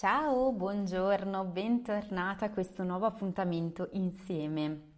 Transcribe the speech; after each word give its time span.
Ciao, 0.00 0.50
buongiorno, 0.52 1.44
bentornata 1.44 2.46
a 2.46 2.50
questo 2.50 2.84
nuovo 2.84 3.04
appuntamento 3.04 3.90
insieme. 3.92 4.89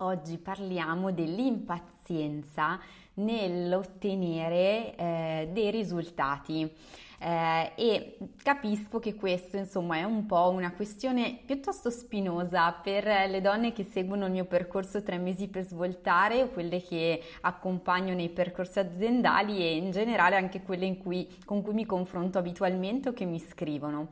Oggi 0.00 0.36
parliamo 0.36 1.10
dell'impazienza 1.10 2.78
nell'ottenere 3.14 4.94
eh, 4.94 5.48
dei 5.50 5.70
risultati 5.70 6.70
eh, 7.18 7.72
e 7.74 8.18
capisco 8.42 8.98
che 8.98 9.14
questo 9.14 9.56
insomma 9.56 9.96
è 9.96 10.02
un 10.02 10.26
po' 10.26 10.50
una 10.50 10.72
questione 10.72 11.38
piuttosto 11.46 11.88
spinosa 11.88 12.72
per 12.72 13.04
le 13.06 13.40
donne 13.40 13.72
che 13.72 13.84
seguono 13.84 14.26
il 14.26 14.32
mio 14.32 14.44
percorso 14.44 15.02
tre 15.02 15.16
mesi 15.16 15.48
per 15.48 15.64
svoltare 15.64 16.42
o 16.42 16.48
quelle 16.50 16.82
che 16.82 17.22
accompagno 17.40 18.12
nei 18.12 18.28
percorsi 18.28 18.78
aziendali 18.78 19.60
e 19.60 19.76
in 19.76 19.92
generale 19.92 20.36
anche 20.36 20.60
quelle 20.60 20.94
cui, 20.98 21.26
con 21.46 21.62
cui 21.62 21.72
mi 21.72 21.86
confronto 21.86 22.36
abitualmente 22.36 23.08
o 23.08 23.12
che 23.14 23.24
mi 23.24 23.40
scrivono. 23.40 24.08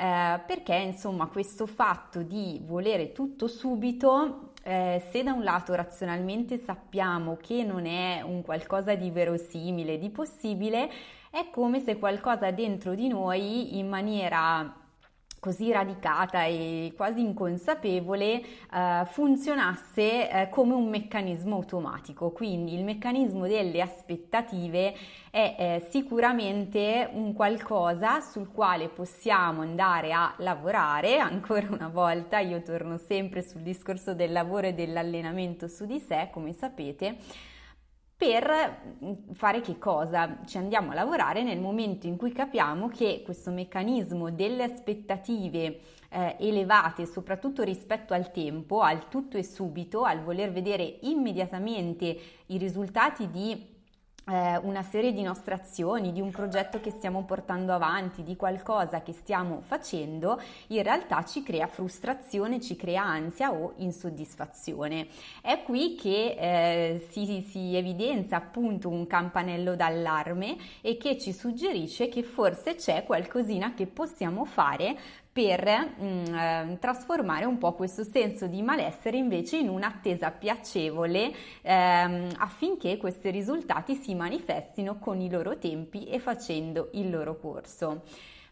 Eh, 0.00 0.40
perché 0.46 0.76
insomma 0.76 1.26
questo 1.26 1.66
fatto 1.66 2.22
di 2.22 2.58
volere 2.64 3.12
tutto 3.12 3.46
subito, 3.46 4.52
eh, 4.62 5.02
se 5.10 5.22
da 5.22 5.34
un 5.34 5.44
lato 5.44 5.74
razionalmente 5.74 6.56
sappiamo 6.56 7.36
che 7.36 7.62
non 7.64 7.84
è 7.84 8.22
un 8.22 8.40
qualcosa 8.40 8.94
di 8.94 9.10
verosimile, 9.10 9.98
di 9.98 10.08
possibile, 10.08 10.90
è 11.30 11.50
come 11.50 11.80
se 11.80 11.98
qualcosa 11.98 12.50
dentro 12.50 12.94
di 12.94 13.08
noi 13.08 13.76
in 13.76 13.88
maniera 13.88 14.74
così 15.40 15.72
radicata 15.72 16.44
e 16.44 16.92
quasi 16.94 17.20
inconsapevole 17.20 18.42
eh, 18.72 19.04
funzionasse 19.06 20.30
eh, 20.30 20.48
come 20.50 20.74
un 20.74 20.88
meccanismo 20.88 21.56
automatico. 21.56 22.30
Quindi 22.30 22.74
il 22.74 22.84
meccanismo 22.84 23.46
delle 23.46 23.80
aspettative 23.80 24.94
è 25.30 25.56
eh, 25.58 25.86
sicuramente 25.88 27.08
un 27.12 27.32
qualcosa 27.32 28.20
sul 28.20 28.52
quale 28.52 28.88
possiamo 28.88 29.62
andare 29.62 30.12
a 30.12 30.34
lavorare. 30.38 31.18
Ancora 31.18 31.68
una 31.70 31.88
volta 31.88 32.38
io 32.38 32.62
torno 32.62 32.98
sempre 32.98 33.42
sul 33.42 33.62
discorso 33.62 34.14
del 34.14 34.32
lavoro 34.32 34.66
e 34.66 34.74
dell'allenamento 34.74 35.66
su 35.66 35.86
di 35.86 35.98
sé, 35.98 36.28
come 36.30 36.52
sapete 36.52 37.16
per 38.20 38.82
mm, 39.02 39.32
fare 39.32 39.62
che 39.62 39.78
cosa? 39.78 40.40
Ci 40.44 40.58
andiamo 40.58 40.90
a 40.90 40.94
lavorare 40.94 41.42
nel 41.42 41.58
momento 41.58 42.06
in 42.06 42.18
cui 42.18 42.32
capiamo 42.32 42.88
che 42.88 43.22
questo 43.24 43.50
meccanismo 43.50 44.30
delle 44.30 44.64
aspettative 44.64 45.80
eh, 46.10 46.36
elevate, 46.38 47.06
soprattutto 47.06 47.62
rispetto 47.62 48.12
al 48.12 48.30
tempo, 48.30 48.82
al 48.82 49.08
tutto 49.08 49.38
e 49.38 49.42
subito, 49.42 50.02
al 50.02 50.20
voler 50.20 50.52
vedere 50.52 50.98
immediatamente 51.00 52.14
i 52.48 52.58
risultati 52.58 53.30
di 53.30 53.78
una 54.26 54.82
serie 54.82 55.12
di 55.12 55.22
nostre 55.22 55.54
azioni, 55.54 56.12
di 56.12 56.20
un 56.20 56.30
progetto 56.30 56.80
che 56.80 56.90
stiamo 56.90 57.24
portando 57.24 57.72
avanti, 57.72 58.22
di 58.22 58.36
qualcosa 58.36 59.02
che 59.02 59.12
stiamo 59.12 59.60
facendo, 59.62 60.40
in 60.68 60.82
realtà 60.82 61.24
ci 61.24 61.42
crea 61.42 61.66
frustrazione, 61.66 62.60
ci 62.60 62.76
crea 62.76 63.02
ansia 63.02 63.52
o 63.52 63.72
insoddisfazione. 63.76 65.08
È 65.40 65.62
qui 65.62 65.94
che 65.96 66.36
eh, 66.38 67.06
si, 67.10 67.44
si 67.48 67.74
evidenzia 67.74 68.36
appunto 68.36 68.88
un 68.88 69.06
campanello 69.06 69.74
d'allarme 69.74 70.56
e 70.80 70.96
che 70.96 71.18
ci 71.18 71.32
suggerisce 71.32 72.08
che 72.08 72.22
forse 72.22 72.76
c'è 72.76 73.04
qualcosina 73.04 73.74
che 73.74 73.86
possiamo 73.86 74.44
fare 74.44 74.96
per 75.32 75.64
mh, 75.64 76.04
mm, 76.04 76.34
eh, 76.34 76.76
trasformare 76.80 77.44
un 77.44 77.56
po' 77.56 77.74
questo 77.74 78.02
senso 78.02 78.46
di 78.46 78.62
malessere 78.62 79.16
invece 79.16 79.58
in 79.58 79.68
un'attesa 79.68 80.30
piacevole 80.32 81.32
ehm, 81.62 82.30
affinché 82.38 82.96
questi 82.96 83.30
risultati 83.30 83.94
si 84.10 84.16
manifestino 84.16 84.98
con 84.98 85.20
i 85.20 85.30
loro 85.30 85.56
tempi 85.56 86.06
e 86.06 86.18
facendo 86.18 86.88
il 86.94 87.10
loro 87.10 87.38
corso. 87.38 88.02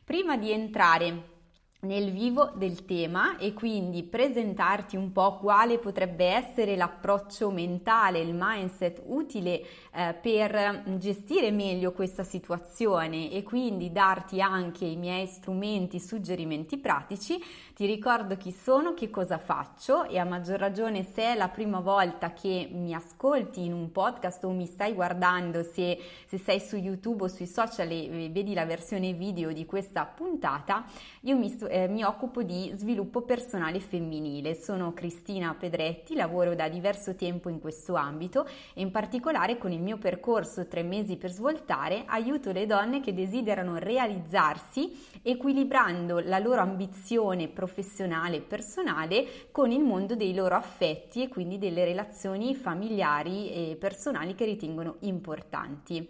Prima 0.04 0.36
di 0.36 0.52
entrare 0.52 1.37
nel 1.80 2.10
vivo 2.10 2.50
del 2.56 2.84
tema 2.84 3.36
e 3.36 3.52
quindi 3.52 4.02
presentarti 4.02 4.96
un 4.96 5.12
po' 5.12 5.36
quale 5.36 5.78
potrebbe 5.78 6.24
essere 6.24 6.74
l'approccio 6.74 7.50
mentale, 7.50 8.18
il 8.18 8.34
mindset 8.36 9.00
utile 9.06 9.62
eh, 9.92 10.12
per 10.20 10.82
gestire 10.98 11.52
meglio 11.52 11.92
questa 11.92 12.24
situazione 12.24 13.30
e 13.30 13.44
quindi 13.44 13.92
darti 13.92 14.40
anche 14.40 14.86
i 14.86 14.96
miei 14.96 15.26
strumenti, 15.26 16.00
suggerimenti 16.00 16.78
pratici, 16.78 17.40
ti 17.76 17.86
ricordo 17.86 18.36
chi 18.36 18.50
sono, 18.50 18.92
che 18.94 19.08
cosa 19.08 19.38
faccio 19.38 20.02
e 20.02 20.18
a 20.18 20.24
maggior 20.24 20.58
ragione 20.58 21.04
se 21.04 21.22
è 21.22 21.36
la 21.36 21.48
prima 21.48 21.78
volta 21.78 22.32
che 22.32 22.68
mi 22.72 22.92
ascolti 22.92 23.64
in 23.64 23.72
un 23.72 23.92
podcast 23.92 24.42
o 24.42 24.50
mi 24.50 24.66
stai 24.66 24.94
guardando, 24.94 25.62
se, 25.62 25.96
se 26.26 26.38
sei 26.38 26.58
su 26.58 26.74
YouTube 26.74 27.24
o 27.24 27.28
sui 27.28 27.46
social 27.46 27.88
e 27.88 28.30
vedi 28.32 28.52
la 28.52 28.64
versione 28.64 29.12
video 29.12 29.52
di 29.52 29.64
questa 29.64 30.04
puntata, 30.06 30.84
io 31.20 31.36
mi 31.36 31.48
sto 31.48 31.67
eh, 31.68 31.88
mi 31.88 32.02
occupo 32.02 32.42
di 32.42 32.72
sviluppo 32.74 33.22
personale 33.22 33.80
femminile. 33.80 34.54
Sono 34.54 34.92
Cristina 34.92 35.54
Pedretti, 35.54 36.14
lavoro 36.14 36.54
da 36.54 36.68
diverso 36.68 37.14
tempo 37.14 37.48
in 37.48 37.60
questo 37.60 37.94
ambito 37.94 38.46
e 38.74 38.80
in 38.80 38.90
particolare 38.90 39.58
con 39.58 39.72
il 39.72 39.80
mio 39.80 39.98
percorso 39.98 40.66
tre 40.66 40.82
mesi 40.82 41.16
per 41.16 41.30
svoltare 41.30 42.04
aiuto 42.06 42.52
le 42.52 42.66
donne 42.66 43.00
che 43.00 43.14
desiderano 43.14 43.76
realizzarsi 43.76 45.20
equilibrando 45.22 46.18
la 46.20 46.38
loro 46.38 46.60
ambizione 46.60 47.48
professionale 47.48 48.36
e 48.36 48.40
personale 48.40 49.26
con 49.50 49.70
il 49.70 49.80
mondo 49.80 50.16
dei 50.16 50.34
loro 50.34 50.54
affetti 50.54 51.22
e 51.22 51.28
quindi 51.28 51.58
delle 51.58 51.84
relazioni 51.84 52.54
familiari 52.54 53.52
e 53.52 53.76
personali 53.76 54.34
che 54.34 54.44
ritengono 54.44 54.96
importanti 55.00 56.08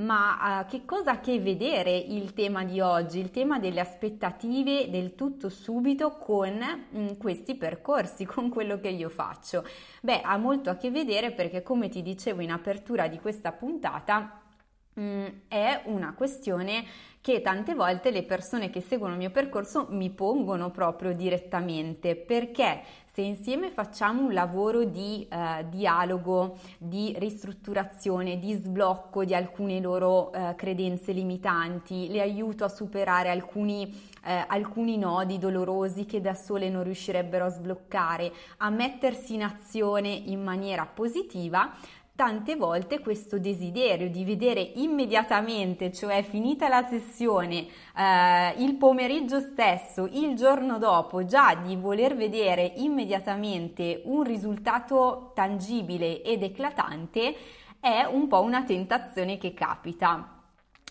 ma 0.00 0.60
uh, 0.60 0.66
che 0.68 0.84
cosa 0.84 1.10
ha 1.10 1.14
a 1.14 1.20
che 1.20 1.40
vedere 1.40 1.96
il 1.96 2.32
tema 2.32 2.64
di 2.64 2.80
oggi, 2.80 3.18
il 3.18 3.30
tema 3.30 3.58
delle 3.58 3.80
aspettative 3.80 4.88
del 4.90 5.14
tutto 5.14 5.48
subito 5.48 6.16
con 6.16 6.56
mh, 6.56 6.98
mm, 6.98 7.08
questi 7.18 7.54
percorsi, 7.54 8.24
con 8.26 8.48
quello 8.48 8.78
che 8.80 8.88
io 8.88 9.08
faccio? 9.08 9.64
Beh, 10.02 10.20
ha 10.22 10.36
molto 10.36 10.70
a 10.70 10.76
che 10.76 10.90
vedere 10.90 11.32
perché 11.32 11.62
come 11.62 11.88
ti 11.88 12.02
dicevo 12.02 12.40
in 12.40 12.50
apertura 12.50 13.08
di 13.08 13.18
questa 13.18 13.52
puntata, 13.52 14.40
mm, 14.98 15.26
è 15.48 15.82
una 15.86 16.14
questione 16.14 16.84
che 17.20 17.42
tante 17.42 17.74
volte 17.74 18.10
le 18.10 18.22
persone 18.22 18.70
che 18.70 18.80
seguono 18.80 19.12
il 19.12 19.18
mio 19.18 19.30
percorso 19.30 19.86
mi 19.90 20.08
pongono 20.08 20.70
proprio 20.70 21.12
direttamente 21.12 22.16
perché 22.16 22.82
se 23.12 23.22
insieme 23.22 23.70
facciamo 23.70 24.22
un 24.22 24.32
lavoro 24.32 24.84
di 24.84 25.26
eh, 25.28 25.66
dialogo, 25.68 26.58
di 26.78 27.12
ristrutturazione, 27.18 28.38
di 28.38 28.52
sblocco 28.52 29.24
di 29.24 29.34
alcune 29.34 29.80
loro 29.80 30.32
eh, 30.32 30.54
credenze 30.54 31.10
limitanti, 31.10 32.08
le 32.08 32.20
aiuto 32.20 32.62
a 32.62 32.68
superare 32.68 33.28
alcuni, 33.30 33.92
eh, 34.24 34.44
alcuni 34.46 34.96
nodi 34.96 35.38
dolorosi 35.38 36.06
che 36.06 36.20
da 36.20 36.34
sole 36.34 36.68
non 36.68 36.84
riuscirebbero 36.84 37.46
a 37.46 37.50
sbloccare, 37.50 38.32
a 38.58 38.70
mettersi 38.70 39.34
in 39.34 39.42
azione 39.42 40.08
in 40.08 40.40
maniera 40.40 40.86
positiva, 40.86 41.72
tante 42.20 42.54
volte 42.54 43.00
questo 43.00 43.38
desiderio 43.38 44.10
di 44.10 44.26
vedere 44.26 44.60
immediatamente, 44.74 45.90
cioè 45.90 46.22
finita 46.22 46.68
la 46.68 46.86
sessione, 46.86 47.66
eh, 47.96 48.54
il 48.58 48.74
pomeriggio 48.74 49.40
stesso, 49.40 50.06
il 50.06 50.36
giorno 50.36 50.76
dopo, 50.76 51.24
già 51.24 51.54
di 51.54 51.76
voler 51.76 52.14
vedere 52.14 52.74
immediatamente 52.76 54.02
un 54.04 54.22
risultato 54.22 55.32
tangibile 55.34 56.20
ed 56.20 56.42
eclatante, 56.42 57.34
è 57.80 58.04
un 58.04 58.28
po' 58.28 58.42
una 58.42 58.64
tentazione 58.64 59.38
che 59.38 59.54
capita. 59.54 60.39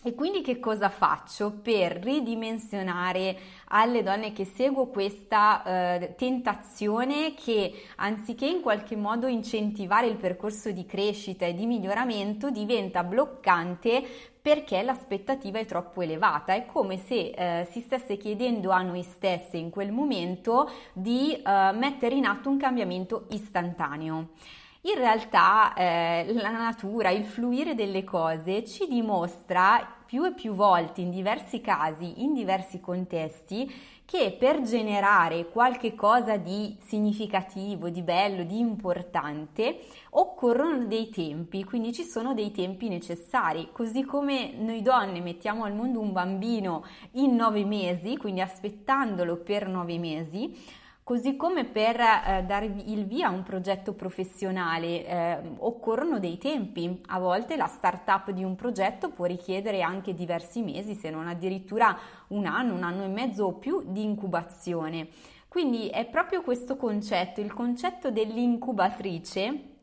E 0.02 0.14
quindi 0.14 0.40
che 0.40 0.58
cosa 0.58 0.88
faccio 0.88 1.52
per 1.62 1.98
ridimensionare 2.02 3.36
alle 3.68 4.02
donne 4.02 4.32
che 4.32 4.46
seguo 4.46 4.86
questa 4.86 5.62
eh, 5.62 6.14
tentazione 6.16 7.34
che 7.34 7.82
anziché 7.96 8.46
in 8.46 8.62
qualche 8.62 8.96
modo 8.96 9.26
incentivare 9.26 10.06
il 10.06 10.16
percorso 10.16 10.70
di 10.70 10.86
crescita 10.86 11.44
e 11.44 11.52
di 11.52 11.66
miglioramento 11.66 12.48
diventa 12.48 13.04
bloccante 13.04 14.02
perché 14.40 14.80
l'aspettativa 14.80 15.58
è 15.58 15.66
troppo 15.66 16.00
elevata. 16.00 16.54
È 16.54 16.64
come 16.64 16.96
se 16.96 17.32
eh, 17.36 17.68
si 17.70 17.80
stesse 17.80 18.16
chiedendo 18.16 18.70
a 18.70 18.80
noi 18.80 19.02
stesse 19.02 19.58
in 19.58 19.68
quel 19.68 19.92
momento 19.92 20.70
di 20.94 21.34
eh, 21.34 21.72
mettere 21.74 22.14
in 22.14 22.24
atto 22.24 22.48
un 22.48 22.56
cambiamento 22.56 23.26
istantaneo. 23.32 24.28
In 24.82 24.94
realtà 24.94 25.74
eh, 25.74 26.32
la 26.32 26.52
natura, 26.52 27.10
il 27.10 27.26
fluire 27.26 27.74
delle 27.74 28.02
cose 28.02 28.64
ci 28.64 28.86
dimostra 28.88 29.86
più 30.06 30.24
e 30.24 30.32
più 30.32 30.54
volte, 30.54 31.02
in 31.02 31.10
diversi 31.10 31.60
casi, 31.60 32.22
in 32.22 32.32
diversi 32.32 32.80
contesti, 32.80 33.70
che 34.06 34.34
per 34.38 34.62
generare 34.62 35.50
qualche 35.50 35.94
cosa 35.94 36.38
di 36.38 36.78
significativo, 36.80 37.90
di 37.90 38.00
bello, 38.00 38.42
di 38.42 38.58
importante, 38.58 39.80
occorrono 40.12 40.86
dei 40.86 41.10
tempi, 41.10 41.62
quindi 41.62 41.92
ci 41.92 42.02
sono 42.02 42.32
dei 42.32 42.50
tempi 42.50 42.88
necessari, 42.88 43.68
così 43.72 44.02
come 44.02 44.54
noi 44.56 44.80
donne 44.80 45.20
mettiamo 45.20 45.64
al 45.64 45.74
mondo 45.74 46.00
un 46.00 46.12
bambino 46.12 46.86
in 47.12 47.36
nove 47.36 47.66
mesi, 47.66 48.16
quindi 48.16 48.40
aspettandolo 48.40 49.36
per 49.36 49.68
nove 49.68 49.98
mesi, 49.98 50.56
Così 51.02 51.34
come 51.34 51.64
per 51.64 51.98
eh, 51.98 52.44
dare 52.46 52.66
il 52.66 53.04
via 53.06 53.28
a 53.28 53.30
un 53.30 53.42
progetto 53.42 53.94
professionale 53.94 55.06
eh, 55.06 55.38
occorrono 55.58 56.20
dei 56.20 56.38
tempi. 56.38 57.00
A 57.06 57.18
volte 57.18 57.56
la 57.56 57.66
startup 57.66 58.30
di 58.30 58.44
un 58.44 58.54
progetto 58.54 59.10
può 59.10 59.24
richiedere 59.24 59.82
anche 59.82 60.14
diversi 60.14 60.62
mesi, 60.62 60.94
se 60.94 61.10
non 61.10 61.26
addirittura 61.26 61.98
un 62.28 62.46
anno, 62.46 62.74
un 62.74 62.84
anno 62.84 63.04
e 63.04 63.08
mezzo 63.08 63.46
o 63.46 63.54
più 63.54 63.82
di 63.86 64.04
incubazione. 64.04 65.08
Quindi 65.48 65.88
è 65.88 66.06
proprio 66.06 66.42
questo 66.42 66.76
concetto, 66.76 67.40
il 67.40 67.52
concetto 67.52 68.12
dell'incubatrice 68.12 69.79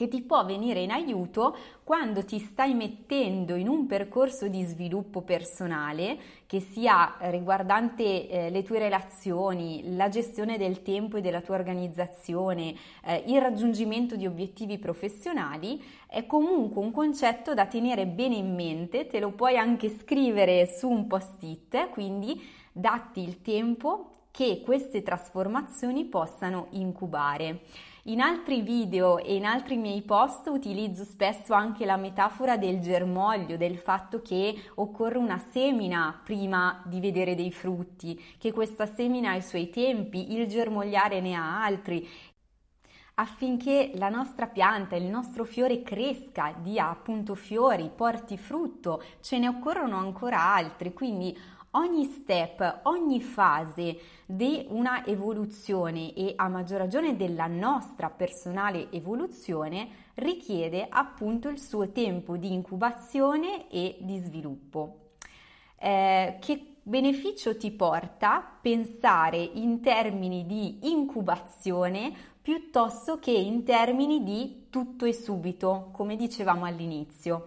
che 0.00 0.08
ti 0.08 0.22
può 0.22 0.46
venire 0.46 0.80
in 0.80 0.92
aiuto 0.92 1.54
quando 1.84 2.24
ti 2.24 2.38
stai 2.38 2.72
mettendo 2.72 3.54
in 3.54 3.68
un 3.68 3.84
percorso 3.84 4.48
di 4.48 4.62
sviluppo 4.62 5.20
personale 5.20 6.18
che 6.46 6.60
sia 6.60 7.16
riguardante 7.18 8.26
eh, 8.26 8.48
le 8.48 8.62
tue 8.62 8.78
relazioni, 8.78 9.94
la 9.94 10.08
gestione 10.08 10.56
del 10.56 10.80
tempo 10.80 11.18
e 11.18 11.20
della 11.20 11.42
tua 11.42 11.56
organizzazione, 11.56 12.74
eh, 13.04 13.24
il 13.26 13.42
raggiungimento 13.42 14.16
di 14.16 14.24
obiettivi 14.24 14.78
professionali, 14.78 15.78
è 16.06 16.24
comunque 16.24 16.80
un 16.80 16.92
concetto 16.92 17.52
da 17.52 17.66
tenere 17.66 18.06
bene 18.06 18.36
in 18.36 18.54
mente, 18.54 19.06
te 19.06 19.20
lo 19.20 19.32
puoi 19.32 19.58
anche 19.58 19.90
scrivere 19.98 20.64
su 20.78 20.88
un 20.88 21.06
post-it, 21.08 21.90
quindi 21.90 22.40
datti 22.72 23.20
il 23.20 23.42
tempo 23.42 24.28
che 24.30 24.62
queste 24.64 25.02
trasformazioni 25.02 26.06
possano 26.06 26.68
incubare. 26.70 27.88
In 28.04 28.22
altri 28.22 28.62
video 28.62 29.18
e 29.18 29.34
in 29.34 29.44
altri 29.44 29.76
miei 29.76 30.00
post 30.00 30.46
utilizzo 30.46 31.04
spesso 31.04 31.52
anche 31.52 31.84
la 31.84 31.98
metafora 31.98 32.56
del 32.56 32.80
germoglio, 32.80 33.58
del 33.58 33.76
fatto 33.76 34.22
che 34.22 34.54
occorre 34.76 35.18
una 35.18 35.38
semina 35.38 36.18
prima 36.24 36.82
di 36.86 36.98
vedere 36.98 37.34
dei 37.34 37.52
frutti, 37.52 38.18
che 38.38 38.52
questa 38.52 38.86
semina 38.86 39.32
ha 39.32 39.36
i 39.36 39.42
suoi 39.42 39.68
tempi, 39.68 40.32
il 40.32 40.46
germogliare 40.46 41.20
ne 41.20 41.34
ha 41.34 41.62
altri 41.62 42.08
affinché 43.14 43.90
la 43.96 44.08
nostra 44.08 44.46
pianta, 44.46 44.96
il 44.96 45.04
nostro 45.04 45.44
fiore 45.44 45.82
cresca, 45.82 46.54
dia 46.58 46.88
appunto 46.88 47.34
fiori, 47.34 47.90
porti 47.94 48.38
frutto, 48.38 49.02
ce 49.20 49.38
ne 49.38 49.46
occorrono 49.46 49.98
ancora 49.98 50.40
altri, 50.40 50.94
quindi 50.94 51.38
ogni 51.72 52.04
step, 52.04 52.80
ogni 52.84 53.20
fase 53.20 53.98
di 54.26 54.66
una 54.68 55.04
evoluzione 55.06 56.12
e 56.14 56.32
a 56.36 56.48
maggior 56.48 56.78
ragione 56.78 57.16
della 57.16 57.46
nostra 57.46 58.10
personale 58.10 58.90
evoluzione 58.90 59.88
richiede 60.14 60.86
appunto 60.88 61.48
il 61.48 61.60
suo 61.60 61.90
tempo 61.90 62.36
di 62.36 62.52
incubazione 62.52 63.68
e 63.70 63.98
di 64.00 64.18
sviluppo. 64.18 65.12
Eh, 65.78 66.36
che 66.40 66.76
beneficio 66.82 67.56
ti 67.56 67.70
porta 67.70 68.58
pensare 68.60 69.38
in 69.38 69.80
termini 69.80 70.46
di 70.46 70.90
incubazione 70.90 72.12
piuttosto 72.42 73.18
che 73.18 73.30
in 73.30 73.64
termini 73.64 74.22
di 74.22 74.66
tutto 74.70 75.04
e 75.04 75.12
subito, 75.12 75.90
come 75.92 76.16
dicevamo 76.16 76.64
all'inizio? 76.64 77.46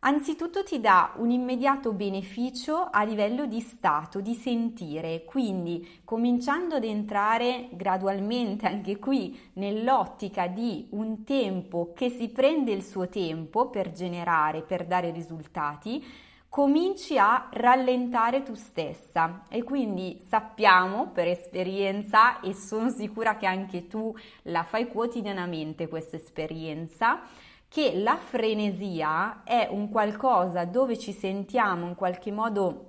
Anzitutto 0.00 0.62
ti 0.62 0.78
dà 0.78 1.14
un 1.16 1.30
immediato 1.30 1.92
beneficio 1.92 2.88
a 2.88 3.02
livello 3.02 3.46
di 3.46 3.60
stato, 3.60 4.20
di 4.20 4.34
sentire, 4.34 5.24
quindi 5.24 6.02
cominciando 6.04 6.76
ad 6.76 6.84
entrare 6.84 7.66
gradualmente 7.72 8.68
anche 8.68 9.00
qui 9.00 9.36
nell'ottica 9.54 10.46
di 10.46 10.86
un 10.90 11.24
tempo 11.24 11.94
che 11.96 12.10
si 12.10 12.28
prende 12.28 12.70
il 12.70 12.84
suo 12.84 13.08
tempo 13.08 13.70
per 13.70 13.90
generare, 13.90 14.62
per 14.62 14.86
dare 14.86 15.10
risultati, 15.10 16.06
cominci 16.48 17.18
a 17.18 17.48
rallentare 17.50 18.44
tu 18.44 18.54
stessa. 18.54 19.42
E 19.48 19.64
quindi 19.64 20.20
sappiamo 20.24 21.08
per 21.08 21.26
esperienza 21.26 22.38
e 22.38 22.54
sono 22.54 22.88
sicura 22.88 23.36
che 23.36 23.46
anche 23.46 23.88
tu 23.88 24.14
la 24.42 24.62
fai 24.62 24.86
quotidianamente 24.86 25.88
questa 25.88 26.14
esperienza 26.14 27.20
che 27.68 27.92
la 27.96 28.16
frenesia 28.16 29.42
è 29.44 29.68
un 29.70 29.90
qualcosa 29.90 30.64
dove 30.64 30.98
ci 30.98 31.12
sentiamo 31.12 31.86
in 31.86 31.94
qualche 31.94 32.32
modo 32.32 32.84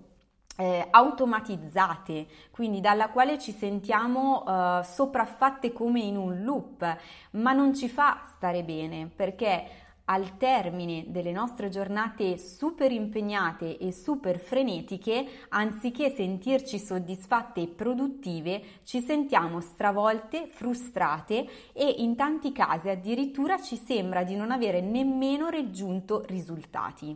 eh, 0.60 0.88
automatizzate, 0.90 2.28
quindi 2.52 2.82
dalla 2.82 3.10
quale 3.10 3.40
ci 3.40 3.52
sentiamo 3.52 4.46
eh, 4.46 4.84
sopraffatte 4.84 5.72
come 5.72 6.02
in 6.02 6.18
un 6.18 6.44
loop, 6.44 6.98
ma 7.32 7.54
non 7.54 7.74
ci 7.74 7.88
fa 7.88 8.24
stare 8.36 8.64
bene 8.64 9.10
perché 9.14 9.89
al 10.10 10.38
termine 10.38 11.06
delle 11.08 11.32
nostre 11.32 11.70
giornate 11.70 12.40
super 12.40 12.92
impegnate 12.92 13.78
e 13.78 13.92
super 13.92 14.40
frenetiche, 14.40 15.46
anziché 15.50 16.10
sentirci 16.10 16.80
soddisfatte 16.80 17.62
e 17.62 17.68
produttive, 17.68 18.62
ci 18.84 19.02
sentiamo 19.02 19.62
stravolte, 19.62 20.48
frustrate 20.48 21.48
e 21.74 21.88
in 22.00 22.16
tanti 22.16 22.52
casi 22.52 22.90
addirittura 22.90 23.62
ci 23.62 23.78
sembra 23.78 24.24
di 24.24 24.36
non 24.36 24.50
avere 24.50 24.82
nemmeno 24.82 25.50
raggiunto 25.50 26.24
risultati. 26.26 27.16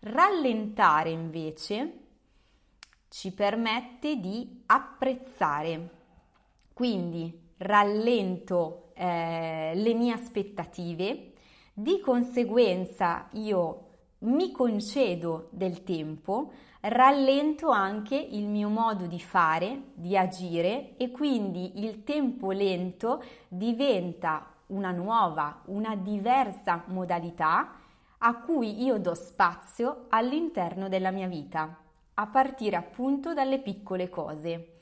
Rallentare 0.00 1.10
invece 1.10 1.98
ci 3.10 3.32
permette 3.32 4.16
di 4.16 4.62
apprezzare, 4.66 5.90
quindi 6.72 7.38
rallento 7.58 8.92
eh, 8.94 9.72
le 9.74 9.94
mie 9.94 10.12
aspettative, 10.14 11.32
di 11.76 11.98
conseguenza 11.98 13.26
io 13.32 13.80
mi 14.18 14.52
concedo 14.52 15.48
del 15.50 15.82
tempo, 15.82 16.52
rallento 16.82 17.68
anche 17.68 18.14
il 18.14 18.46
mio 18.46 18.68
modo 18.68 19.06
di 19.06 19.18
fare, 19.18 19.90
di 19.94 20.16
agire 20.16 20.96
e 20.96 21.10
quindi 21.10 21.84
il 21.84 22.04
tempo 22.04 22.52
lento 22.52 23.22
diventa 23.48 24.46
una 24.66 24.92
nuova, 24.92 25.62
una 25.66 25.96
diversa 25.96 26.84
modalità 26.86 27.72
a 28.18 28.38
cui 28.38 28.82
io 28.82 28.98
do 28.98 29.14
spazio 29.14 30.06
all'interno 30.10 30.88
della 30.88 31.10
mia 31.10 31.26
vita, 31.26 31.76
a 32.14 32.26
partire 32.28 32.76
appunto 32.76 33.34
dalle 33.34 33.58
piccole 33.58 34.08
cose. 34.08 34.73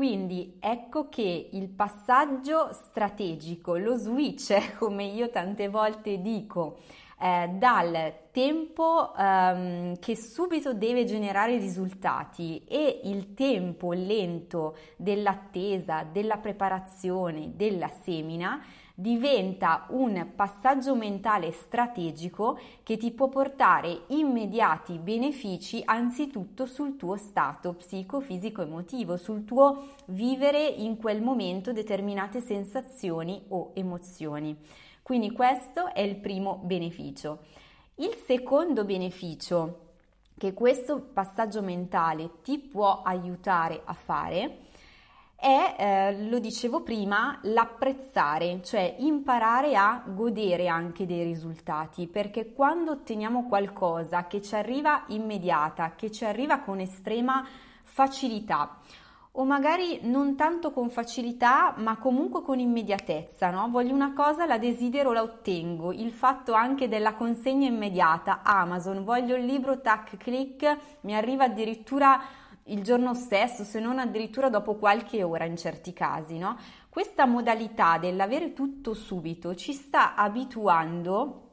Quindi 0.00 0.56
ecco 0.60 1.10
che 1.10 1.50
il 1.52 1.68
passaggio 1.68 2.72
strategico, 2.72 3.76
lo 3.76 3.96
switch, 3.96 4.76
come 4.78 5.04
io 5.04 5.28
tante 5.28 5.68
volte 5.68 6.22
dico, 6.22 6.78
eh, 7.20 7.50
dal 7.52 8.14
tempo 8.30 9.14
ehm, 9.14 9.98
che 9.98 10.16
subito 10.16 10.72
deve 10.72 11.04
generare 11.04 11.58
risultati 11.58 12.64
e 12.66 13.02
il 13.04 13.34
tempo 13.34 13.92
lento 13.92 14.74
dell'attesa, 14.96 16.06
della 16.10 16.38
preparazione, 16.38 17.50
della 17.54 17.90
semina, 18.02 18.58
diventa 19.00 19.86
un 19.90 20.32
passaggio 20.36 20.94
mentale 20.94 21.52
strategico 21.52 22.58
che 22.82 22.98
ti 22.98 23.10
può 23.12 23.28
portare 23.28 24.02
immediati 24.08 24.98
benefici 24.98 25.80
anzitutto 25.84 26.66
sul 26.66 26.96
tuo 26.96 27.16
stato 27.16 27.72
psicofisico 27.72 28.60
emotivo, 28.60 29.16
sul 29.16 29.46
tuo 29.46 29.94
vivere 30.06 30.66
in 30.66 30.98
quel 30.98 31.22
momento 31.22 31.72
determinate 31.72 32.42
sensazioni 32.42 33.42
o 33.48 33.70
emozioni. 33.72 34.54
Quindi 35.02 35.32
questo 35.32 35.94
è 35.94 36.00
il 36.00 36.16
primo 36.16 36.60
beneficio. 36.62 37.44
Il 37.96 38.14
secondo 38.26 38.84
beneficio 38.84 39.88
che 40.36 40.52
questo 40.52 41.00
passaggio 41.00 41.62
mentale 41.62 42.40
ti 42.42 42.58
può 42.58 43.00
aiutare 43.02 43.80
a 43.82 43.94
fare 43.94 44.68
è, 45.40 45.74
eh, 45.78 46.28
lo 46.28 46.38
dicevo 46.38 46.82
prima, 46.82 47.38
l'apprezzare, 47.44 48.60
cioè 48.62 48.96
imparare 48.98 49.74
a 49.74 50.02
godere 50.06 50.68
anche 50.68 51.06
dei 51.06 51.24
risultati, 51.24 52.06
perché 52.06 52.52
quando 52.52 52.90
otteniamo 52.90 53.48
qualcosa 53.48 54.26
che 54.26 54.42
ci 54.42 54.54
arriva 54.54 55.04
immediata, 55.08 55.94
che 55.96 56.10
ci 56.10 56.26
arriva 56.26 56.58
con 56.58 56.78
estrema 56.78 57.42
facilità, 57.82 58.76
o 59.32 59.44
magari 59.44 60.00
non 60.02 60.36
tanto 60.36 60.72
con 60.72 60.90
facilità, 60.90 61.72
ma 61.78 61.96
comunque 61.96 62.42
con 62.42 62.58
immediatezza, 62.58 63.50
no? 63.50 63.68
Voglio 63.70 63.94
una 63.94 64.12
cosa, 64.12 64.44
la 64.44 64.58
desidero, 64.58 65.12
la 65.12 65.22
ottengo. 65.22 65.92
Il 65.92 66.10
fatto 66.10 66.52
anche 66.52 66.88
della 66.88 67.14
consegna 67.14 67.68
immediata, 67.68 68.40
Amazon, 68.42 69.04
voglio 69.04 69.36
il 69.36 69.44
libro, 69.44 69.80
tac, 69.80 70.16
click, 70.16 70.76
mi 71.02 71.14
arriva 71.14 71.44
addirittura 71.44 72.20
il 72.70 72.82
giorno 72.82 73.14
stesso, 73.14 73.64
se 73.64 73.78
non 73.80 73.98
addirittura 73.98 74.48
dopo 74.48 74.74
qualche 74.76 75.22
ora 75.22 75.44
in 75.44 75.56
certi 75.56 75.92
casi, 75.92 76.38
no? 76.38 76.56
Questa 76.88 77.26
modalità 77.26 77.98
dell'avere 77.98 78.52
tutto 78.52 78.94
subito 78.94 79.54
ci 79.54 79.72
sta 79.72 80.14
abituando 80.14 81.48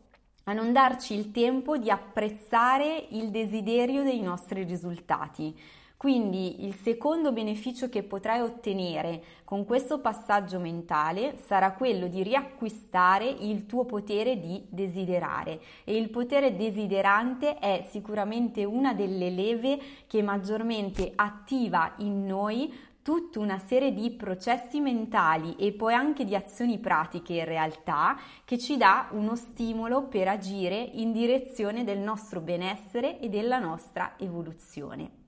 a 0.46 0.54
non 0.54 0.72
darci 0.72 1.14
il 1.14 1.32
tempo 1.32 1.78
di 1.78 1.92
apprezzare 1.92 3.08
il 3.10 3.30
desiderio 3.30 4.04
dei 4.04 4.22
nostri 4.22 4.64
risultati. 4.64 5.54
Quindi 5.98 6.64
il 6.64 6.76
secondo 6.76 7.32
beneficio 7.32 7.90
che 7.90 8.04
potrai 8.04 8.40
ottenere 8.40 9.24
con 9.44 9.66
questo 9.66 10.00
passaggio 10.00 10.60
mentale 10.60 11.40
sarà 11.40 11.72
quello 11.72 12.06
di 12.08 12.22
riacquistare 12.22 13.28
il 13.28 13.66
tuo 13.66 13.84
potere 13.86 14.40
di 14.40 14.64
desiderare 14.70 15.60
e 15.84 15.98
il 15.98 16.10
potere 16.10 16.56
desiderante 16.56 17.58
è 17.58 17.88
sicuramente 17.90 18.64
una 18.64 18.94
delle 18.94 19.32
leve 19.32 19.80
che 20.06 20.22
maggiormente 20.22 21.14
attiva 21.16 21.96
in 21.98 22.28
noi 22.28 22.72
tutta 23.02 23.40
una 23.40 23.58
serie 23.58 23.92
di 23.92 24.12
processi 24.12 24.80
mentali 24.80 25.56
e 25.56 25.72
poi 25.72 25.96
anche 25.96 26.26
di 26.26 26.36
azioni 26.36 26.78
pratiche 26.78 27.34
in 27.34 27.46
realtà 27.46 28.20
che 28.46 28.60
ci 28.60 28.78
dà 28.78 29.08
uno 29.14 29.36
stimolo 29.36 30.04
per 30.04 30.28
agire 30.28 30.76
in 30.76 31.12
direzione 31.12 31.84
del 31.84 31.98
nostro 31.98 32.40
benessere 32.40 33.20
e 33.20 33.30
della 33.30 33.58
nostra 33.58 34.14
evoluzione. 34.20 35.26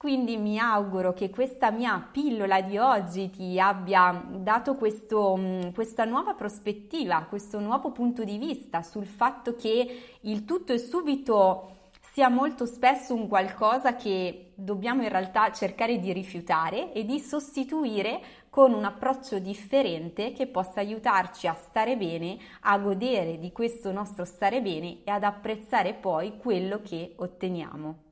Quindi 0.00 0.38
mi 0.38 0.58
auguro 0.58 1.12
che 1.12 1.28
questa 1.28 1.70
mia 1.70 2.08
pillola 2.10 2.62
di 2.62 2.78
oggi 2.78 3.28
ti 3.28 3.60
abbia 3.60 4.24
dato 4.30 4.74
questo, 4.76 5.36
mm, 5.36 5.72
questa 5.74 6.06
nuova 6.06 6.32
prospettiva, 6.32 7.26
questo 7.28 7.60
nuovo 7.60 7.92
punto 7.92 8.24
di 8.24 8.38
vista 8.38 8.80
sul 8.80 9.04
fatto 9.04 9.56
che 9.56 10.16
il 10.22 10.46
tutto 10.46 10.72
e 10.72 10.78
subito 10.78 11.90
sia 12.14 12.30
molto 12.30 12.64
spesso 12.64 13.12
un 13.12 13.28
qualcosa 13.28 13.94
che 13.94 14.52
dobbiamo 14.54 15.02
in 15.02 15.10
realtà 15.10 15.52
cercare 15.52 15.98
di 15.98 16.14
rifiutare 16.14 16.94
e 16.94 17.04
di 17.04 17.20
sostituire 17.20 18.22
con 18.48 18.72
un 18.72 18.84
approccio 18.84 19.38
differente 19.38 20.32
che 20.32 20.46
possa 20.46 20.80
aiutarci 20.80 21.46
a 21.46 21.52
stare 21.52 21.98
bene, 21.98 22.38
a 22.60 22.78
godere 22.78 23.38
di 23.38 23.52
questo 23.52 23.92
nostro 23.92 24.24
stare 24.24 24.62
bene 24.62 25.00
e 25.04 25.10
ad 25.10 25.24
apprezzare 25.24 25.92
poi 25.92 26.38
quello 26.38 26.80
che 26.80 27.12
otteniamo. 27.16 28.09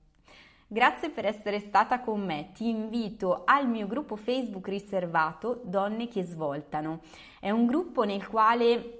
Grazie 0.70 1.08
per 1.08 1.24
essere 1.24 1.60
stata 1.60 2.00
con 2.00 2.22
me, 2.22 2.50
ti 2.52 2.68
invito 2.68 3.44
al 3.46 3.66
mio 3.66 3.86
gruppo 3.86 4.16
Facebook 4.16 4.68
riservato 4.68 5.62
Donne 5.64 6.08
che 6.08 6.22
svoltano. 6.24 7.00
È 7.40 7.48
un 7.48 7.64
gruppo 7.64 8.02
nel 8.02 8.28
quale 8.28 8.97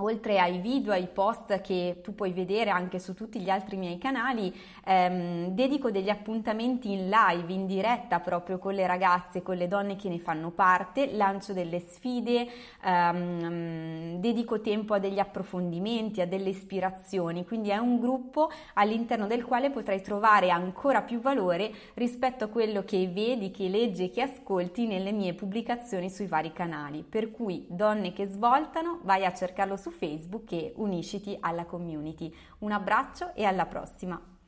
oltre 0.00 0.38
ai 0.38 0.58
video, 0.58 0.92
ai 0.92 1.06
post 1.06 1.60
che 1.60 2.00
tu 2.02 2.14
puoi 2.14 2.32
vedere 2.32 2.70
anche 2.70 2.98
su 2.98 3.14
tutti 3.14 3.40
gli 3.40 3.50
altri 3.50 3.76
miei 3.76 3.98
canali, 3.98 4.54
ehm, 4.84 5.48
dedico 5.48 5.90
degli 5.90 6.08
appuntamenti 6.08 6.92
in 6.92 7.08
live, 7.08 7.52
in 7.52 7.66
diretta 7.66 8.20
proprio 8.20 8.58
con 8.58 8.74
le 8.74 8.86
ragazze, 8.86 9.42
con 9.42 9.56
le 9.56 9.68
donne 9.68 9.96
che 9.96 10.08
ne 10.08 10.18
fanno 10.18 10.50
parte, 10.50 11.12
lancio 11.12 11.52
delle 11.52 11.80
sfide, 11.80 12.46
ehm, 12.82 14.16
dedico 14.18 14.60
tempo 14.60 14.94
a 14.94 14.98
degli 14.98 15.18
approfondimenti, 15.18 16.20
a 16.20 16.26
delle 16.26 16.50
ispirazioni, 16.50 17.44
quindi 17.44 17.70
è 17.70 17.78
un 17.78 17.98
gruppo 17.98 18.50
all'interno 18.74 19.26
del 19.26 19.44
quale 19.44 19.70
potrai 19.70 20.02
trovare 20.02 20.50
ancora 20.50 21.02
più 21.02 21.20
valore 21.20 21.72
rispetto 21.94 22.44
a 22.44 22.48
quello 22.48 22.82
che 22.84 23.08
vedi, 23.08 23.50
che 23.50 23.68
leggi 23.68 24.04
e 24.04 24.10
che 24.10 24.22
ascolti 24.22 24.86
nelle 24.86 25.12
mie 25.12 25.34
pubblicazioni 25.34 26.10
sui 26.10 26.26
vari 26.26 26.52
canali. 26.52 27.04
Per 27.08 27.30
cui 27.30 27.66
donne 27.68 28.12
che 28.12 28.26
svoltano, 28.26 29.00
vai 29.02 29.24
a 29.24 29.32
cercarlo 29.32 29.76
Facebook 29.90 30.52
e 30.52 30.72
unisciti 30.76 31.36
alla 31.40 31.64
community. 31.64 32.34
Un 32.58 32.72
abbraccio 32.72 33.34
e 33.34 33.44
alla 33.44 33.66
prossima! 33.66 34.39